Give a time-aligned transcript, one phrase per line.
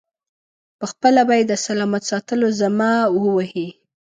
[0.79, 3.67] پخپله به یې د سلامت ساتلو ذمه و وهي.